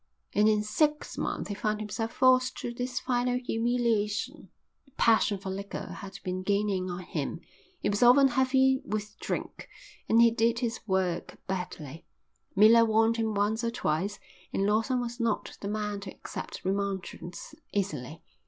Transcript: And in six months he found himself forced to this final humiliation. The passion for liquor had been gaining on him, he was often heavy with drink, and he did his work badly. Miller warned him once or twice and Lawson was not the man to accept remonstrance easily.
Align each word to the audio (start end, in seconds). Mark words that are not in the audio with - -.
And 0.33 0.49
in 0.49 0.63
six 0.63 1.15
months 1.15 1.49
he 1.49 1.53
found 1.53 1.79
himself 1.79 2.11
forced 2.11 2.57
to 2.57 2.73
this 2.73 2.99
final 2.99 3.37
humiliation. 3.37 4.49
The 4.85 4.91
passion 4.93 5.37
for 5.37 5.51
liquor 5.51 5.97
had 5.99 6.17
been 6.23 6.41
gaining 6.41 6.89
on 6.89 7.01
him, 7.03 7.39
he 7.81 7.87
was 7.87 8.01
often 8.01 8.29
heavy 8.29 8.81
with 8.83 9.15
drink, 9.19 9.69
and 10.09 10.19
he 10.19 10.31
did 10.31 10.57
his 10.57 10.79
work 10.87 11.37
badly. 11.45 12.07
Miller 12.55 12.83
warned 12.83 13.17
him 13.17 13.35
once 13.35 13.63
or 13.63 13.69
twice 13.69 14.19
and 14.51 14.65
Lawson 14.65 14.99
was 14.99 15.19
not 15.19 15.55
the 15.61 15.67
man 15.67 15.99
to 15.99 16.09
accept 16.09 16.65
remonstrance 16.65 17.53
easily. 17.71 18.23